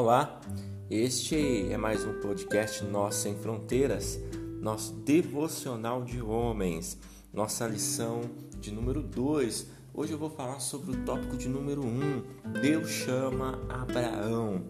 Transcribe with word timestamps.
Olá, 0.00 0.40
este 0.88 1.72
é 1.72 1.76
mais 1.76 2.04
um 2.04 2.20
podcast 2.20 2.84
Nós 2.84 3.16
Sem 3.16 3.34
Fronteiras, 3.34 4.16
nosso 4.60 4.92
devocional 4.94 6.04
de 6.04 6.22
homens, 6.22 6.96
nossa 7.32 7.66
lição 7.66 8.20
de 8.60 8.70
número 8.70 9.02
2. 9.02 9.66
Hoje 9.92 10.12
eu 10.12 10.18
vou 10.18 10.30
falar 10.30 10.60
sobre 10.60 10.92
o 10.92 11.04
tópico 11.04 11.36
de 11.36 11.48
número 11.48 11.84
1. 11.84 11.84
Um, 11.84 12.22
Deus 12.62 12.88
chama 12.88 13.58
Abraão. 13.68 14.66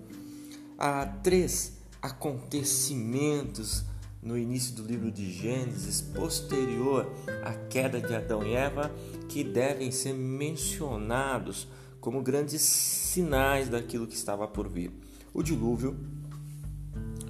Há 0.79 1.05
três 1.23 1.77
acontecimentos 2.01 3.85
no 4.23 4.39
início 4.39 4.75
do 4.77 4.83
livro 4.83 5.13
de 5.13 5.31
Gênesis, 5.31 6.01
posterior 6.01 7.07
à 7.45 7.53
queda 7.53 8.01
de 8.01 8.15
Adão 8.15 8.47
e 8.47 8.55
Eva, 8.55 8.91
que 9.29 9.45
devem 9.45 9.91
ser 9.91 10.15
mencionados 10.15 11.69
como 12.01 12.23
grandes 12.23 12.63
sinais 12.63 13.69
daquilo 13.69 14.07
que 14.07 14.15
estava 14.15 14.49
por 14.49 14.67
vir: 14.67 14.91
o 15.33 15.43
dilúvio, 15.43 15.97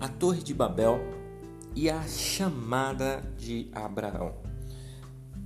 a 0.00 0.08
Torre 0.08 0.42
de 0.42 0.54
Babel 0.54 1.00
e 1.74 1.90
a 1.90 2.02
chamada 2.06 3.22
de 3.36 3.68
Abraão. 3.72 4.34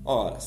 Ora, 0.05 0.39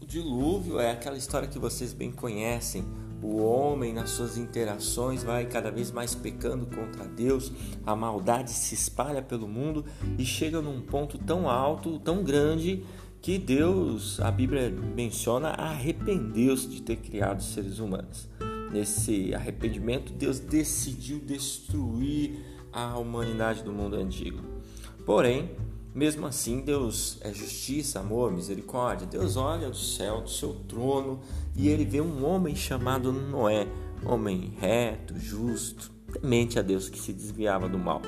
o 0.00 0.06
dilúvio 0.06 0.78
é 0.78 0.90
aquela 0.90 1.16
história 1.16 1.48
que 1.48 1.58
vocês 1.58 1.92
bem 1.92 2.10
conhecem. 2.10 2.84
O 3.22 3.42
homem, 3.42 3.92
nas 3.92 4.10
suas 4.10 4.36
interações, 4.36 5.22
vai 5.22 5.46
cada 5.46 5.70
vez 5.70 5.90
mais 5.90 6.14
pecando 6.14 6.66
contra 6.66 7.04
Deus, 7.04 7.50
a 7.86 7.96
maldade 7.96 8.50
se 8.50 8.74
espalha 8.74 9.22
pelo 9.22 9.48
mundo 9.48 9.84
e 10.18 10.24
chega 10.26 10.60
num 10.60 10.82
ponto 10.82 11.16
tão 11.16 11.48
alto, 11.48 11.98
tão 11.98 12.22
grande, 12.22 12.84
que 13.22 13.38
Deus, 13.38 14.20
a 14.20 14.30
Bíblia 14.30 14.70
menciona, 14.70 15.48
arrependeu-se 15.48 16.68
de 16.68 16.82
ter 16.82 16.96
criado 16.96 17.42
seres 17.42 17.78
humanos. 17.78 18.28
Nesse 18.74 19.32
arrependimento, 19.32 20.12
Deus 20.12 20.40
decidiu 20.40 21.20
destruir 21.20 22.40
a 22.72 22.98
humanidade 22.98 23.62
do 23.62 23.72
mundo 23.72 23.94
antigo. 23.94 24.40
Porém, 25.06 25.52
mesmo 25.94 26.26
assim, 26.26 26.60
Deus 26.60 27.18
é 27.20 27.32
justiça, 27.32 28.00
amor, 28.00 28.32
misericórdia. 28.32 29.06
Deus 29.06 29.36
olha 29.36 29.70
do 29.70 29.76
céu, 29.76 30.22
do 30.22 30.28
seu 30.28 30.54
trono, 30.66 31.20
e 31.54 31.68
ele 31.68 31.84
vê 31.84 32.00
um 32.00 32.26
homem 32.26 32.56
chamado 32.56 33.12
Noé, 33.12 33.68
homem 34.04 34.52
reto, 34.58 35.16
justo, 35.16 35.92
temente 36.12 36.58
a 36.58 36.62
Deus 36.62 36.88
que 36.88 36.98
se 36.98 37.12
desviava 37.12 37.68
do 37.68 37.78
mal. 37.78 38.02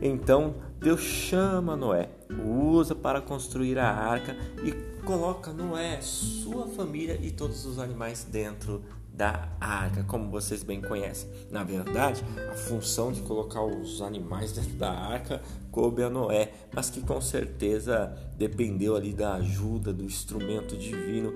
Então 0.00 0.54
Deus 0.80 1.02
chama 1.02 1.76
Noé, 1.76 2.08
o 2.42 2.70
usa 2.70 2.94
para 2.94 3.20
construir 3.20 3.78
a 3.78 3.90
arca 3.90 4.34
e 4.64 4.72
coloca 5.04 5.52
Noé, 5.52 6.00
sua 6.00 6.66
família 6.68 7.18
e 7.22 7.30
todos 7.30 7.66
os 7.66 7.78
animais 7.78 8.24
dentro 8.24 8.82
da 9.16 9.48
arca, 9.58 10.04
como 10.04 10.30
vocês 10.30 10.62
bem 10.62 10.82
conhecem. 10.82 11.30
Na 11.50 11.64
verdade, 11.64 12.22
a 12.50 12.54
função 12.54 13.10
de 13.10 13.22
colocar 13.22 13.64
os 13.64 14.02
animais 14.02 14.52
dentro 14.52 14.74
da 14.74 14.90
arca 14.90 15.40
coube 15.72 16.02
a 16.02 16.10
Noé, 16.10 16.52
mas 16.72 16.90
que 16.90 17.00
com 17.00 17.20
certeza 17.20 18.14
dependeu 18.36 18.94
ali 18.94 19.14
da 19.14 19.34
ajuda 19.34 19.92
do 19.92 20.04
instrumento 20.04 20.76
divino 20.76 21.32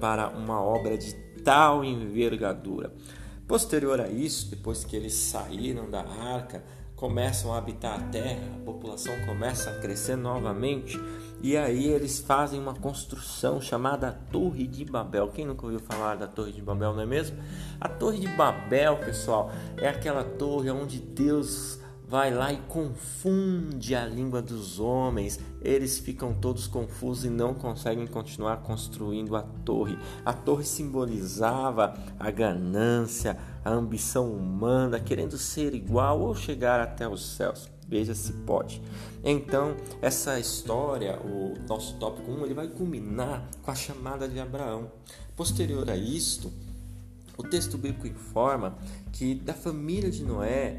para 0.00 0.30
uma 0.30 0.60
obra 0.60 0.98
de 0.98 1.14
tal 1.44 1.84
envergadura. 1.84 2.92
Posterior 3.46 4.00
a 4.00 4.08
isso, 4.08 4.50
depois 4.50 4.84
que 4.84 4.96
eles 4.96 5.14
saíram 5.14 5.88
da 5.88 6.00
arca, 6.00 6.64
começam 7.02 7.52
a 7.52 7.58
habitar 7.58 7.98
a 7.98 8.02
terra, 8.12 8.38
a 8.54 8.64
população 8.64 9.12
começa 9.26 9.70
a 9.70 9.80
crescer 9.80 10.14
novamente 10.14 10.96
e 11.42 11.56
aí 11.56 11.88
eles 11.88 12.20
fazem 12.20 12.60
uma 12.60 12.74
construção 12.74 13.60
chamada 13.60 14.12
Torre 14.30 14.68
de 14.68 14.84
Babel. 14.84 15.26
Quem 15.26 15.44
nunca 15.44 15.66
ouviu 15.66 15.80
falar 15.80 16.14
da 16.14 16.28
Torre 16.28 16.52
de 16.52 16.62
Babel, 16.62 16.94
não 16.94 17.02
é 17.02 17.06
mesmo? 17.06 17.36
A 17.80 17.88
Torre 17.88 18.20
de 18.20 18.28
Babel, 18.28 18.98
pessoal, 18.98 19.50
é 19.78 19.88
aquela 19.88 20.22
torre 20.22 20.70
onde 20.70 21.00
Deus 21.00 21.80
vai 22.12 22.30
lá 22.30 22.52
e 22.52 22.58
confunde 22.68 23.94
a 23.94 24.04
língua 24.04 24.42
dos 24.42 24.78
homens. 24.78 25.40
Eles 25.62 25.98
ficam 25.98 26.34
todos 26.34 26.66
confusos 26.66 27.24
e 27.24 27.30
não 27.30 27.54
conseguem 27.54 28.06
continuar 28.06 28.58
construindo 28.58 29.34
a 29.34 29.40
torre. 29.40 29.96
A 30.22 30.34
torre 30.34 30.62
simbolizava 30.62 31.94
a 32.20 32.30
ganância, 32.30 33.38
a 33.64 33.70
ambição 33.70 34.30
humana, 34.30 35.00
querendo 35.00 35.38
ser 35.38 35.74
igual 35.74 36.20
ou 36.20 36.34
chegar 36.34 36.80
até 36.80 37.08
os 37.08 37.34
céus. 37.34 37.70
Veja 37.88 38.14
se 38.14 38.34
pode. 38.34 38.82
Então, 39.24 39.74
essa 40.02 40.38
história, 40.38 41.18
o 41.18 41.54
nosso 41.66 41.94
tópico 41.94 42.30
1, 42.30 42.44
ele 42.44 42.52
vai 42.52 42.68
culminar 42.68 43.48
com 43.62 43.70
a 43.70 43.74
chamada 43.74 44.28
de 44.28 44.38
Abraão. 44.38 44.92
Posterior 45.34 45.88
a 45.88 45.96
isto, 45.96 46.52
o 47.38 47.42
texto 47.42 47.78
bíblico 47.78 48.06
informa 48.06 48.76
que 49.12 49.34
da 49.34 49.54
família 49.54 50.10
de 50.10 50.22
Noé 50.22 50.78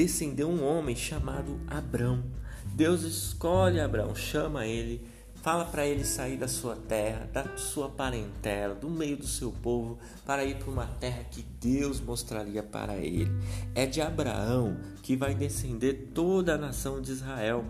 descendeu 0.00 0.48
um 0.48 0.64
homem 0.64 0.96
chamado 0.96 1.60
Abrão. 1.66 2.24
Deus 2.72 3.02
escolhe 3.02 3.78
Abraão, 3.78 4.14
chama 4.14 4.66
ele, 4.66 5.06
fala 5.42 5.66
para 5.66 5.86
ele 5.86 6.06
sair 6.06 6.38
da 6.38 6.48
sua 6.48 6.74
terra, 6.74 7.28
da 7.30 7.58
sua 7.58 7.90
parentela, 7.90 8.74
do 8.74 8.88
meio 8.88 9.18
do 9.18 9.26
seu 9.26 9.52
povo, 9.52 9.98
para 10.24 10.42
ir 10.42 10.56
para 10.56 10.70
uma 10.70 10.86
terra 10.86 11.24
que 11.24 11.42
Deus 11.60 12.00
mostraria 12.00 12.62
para 12.62 12.96
ele. 12.96 13.30
É 13.74 13.84
de 13.84 14.00
Abraão 14.00 14.78
que 15.02 15.16
vai 15.16 15.34
descender 15.34 16.08
toda 16.14 16.54
a 16.54 16.58
nação 16.58 17.02
de 17.02 17.12
Israel, 17.12 17.62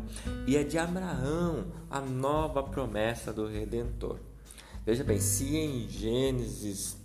e 0.47 0.57
é 0.57 0.63
de 0.63 0.79
Abraão 0.79 1.67
a 1.91 2.01
nova 2.01 2.63
promessa 2.63 3.33
do 3.33 3.49
Redentor. 3.49 4.21
Veja 4.87 5.03
bem, 5.03 5.19
se 5.19 5.57
em 5.57 5.89
Gênesis 5.89 7.00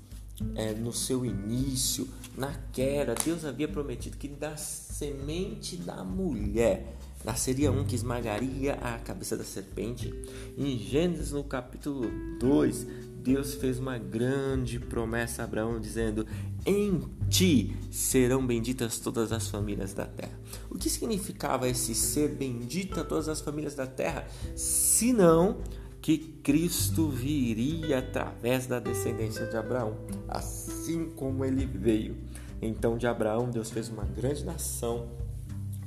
é, 0.55 0.73
no 0.73 0.91
seu 0.91 1.25
início, 1.25 2.07
na 2.37 2.53
queda, 2.73 3.15
Deus 3.15 3.45
havia 3.45 3.67
prometido 3.67 4.17
que 4.17 4.27
da 4.27 4.57
semente 4.57 5.77
da 5.77 6.03
mulher 6.03 6.97
nasceria 7.23 7.71
um 7.71 7.83
que 7.83 7.95
esmagaria 7.95 8.73
a 8.75 8.99
cabeça 8.99 9.35
da 9.35 9.43
serpente. 9.43 10.13
Em 10.57 10.77
Gênesis, 10.77 11.31
no 11.31 11.43
capítulo 11.43 12.07
2, 12.39 12.87
Deus 13.25 13.55
fez 13.55 13.79
uma 13.79 13.97
grande 13.97 14.79
promessa 14.79 15.41
a 15.41 15.45
Abraão, 15.45 15.79
dizendo: 15.79 16.27
Em 16.63 17.01
ti 17.27 17.75
serão 17.89 18.45
benditas 18.45 18.99
todas 18.99 19.31
as 19.31 19.47
famílias 19.47 19.93
da 19.93 20.05
terra. 20.05 20.39
O 20.69 20.77
que 20.77 20.89
significava 20.89 21.67
esse 21.67 21.95
ser 21.95 22.29
bendita 22.29 23.03
todas 23.03 23.27
as 23.27 23.41
famílias 23.41 23.73
da 23.73 23.87
terra? 23.87 24.27
Senão 24.55 25.57
que 26.05 26.19
Cristo 26.19 27.09
viria 27.09 27.97
através 27.97 28.67
da 28.67 28.79
descendência 28.79 29.47
de 29.47 29.57
Abraão, 29.57 29.97
assim 30.27 31.09
como 31.15 31.43
ele 31.43 31.65
veio. 31.65 32.15
Então, 32.61 32.95
de 32.95 33.07
Abraão, 33.07 33.49
Deus 33.49 33.71
fez 33.71 33.89
uma 33.89 34.03
grande 34.03 34.45
nação 34.45 35.07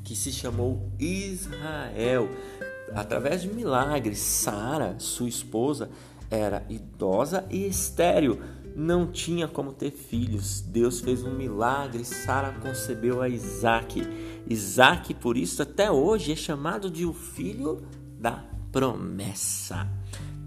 que 0.02 0.16
se 0.16 0.32
chamou 0.32 0.90
Israel. 0.98 2.28
Através 2.96 3.42
de 3.42 3.48
milagres, 3.48 4.18
Sara, 4.18 4.96
sua 4.98 5.28
esposa, 5.28 5.88
era 6.28 6.66
idosa 6.68 7.46
e 7.48 7.68
estéril, 7.68 8.40
não 8.74 9.06
tinha 9.06 9.46
como 9.46 9.72
ter 9.72 9.92
filhos. 9.92 10.60
Deus 10.60 10.98
fez 11.00 11.22
um 11.22 11.32
milagre, 11.32 12.04
Sara 12.04 12.58
concebeu 12.60 13.22
a 13.22 13.28
Isaac. 13.28 14.02
Isaac, 14.48 15.14
por 15.14 15.36
isso, 15.36 15.62
até 15.62 15.88
hoje 15.92 16.32
é 16.32 16.36
chamado 16.36 16.90
de 16.90 17.06
o 17.06 17.12
filho 17.12 17.86
da 18.18 18.57
promessa. 18.72 19.88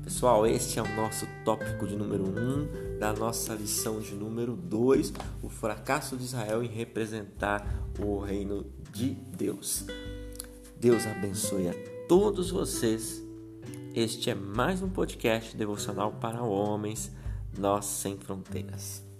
Pessoal, 0.03 0.45
este 0.45 0.79
é 0.79 0.81
o 0.81 0.95
nosso 0.95 1.27
tópico 1.45 1.87
de 1.87 1.95
número 1.95 2.23
1 2.23 2.27
um 2.27 2.99
da 2.99 3.13
nossa 3.13 3.53
lição 3.53 3.99
de 3.99 4.13
número 4.13 4.55
2, 4.55 5.13
o 5.41 5.49
fracasso 5.49 6.17
de 6.17 6.23
Israel 6.23 6.63
em 6.63 6.67
representar 6.67 7.65
o 7.99 8.19
reino 8.19 8.65
de 8.91 9.09
Deus. 9.09 9.85
Deus 10.79 11.05
abençoe 11.05 11.69
a 11.69 11.73
todos 12.07 12.51
vocês. 12.51 13.23
Este 13.93 14.29
é 14.29 14.35
mais 14.35 14.81
um 14.81 14.89
podcast 14.89 15.55
devocional 15.55 16.13
para 16.13 16.43
homens, 16.43 17.11
nós 17.57 17.85
sem 17.85 18.17
fronteiras. 18.17 19.10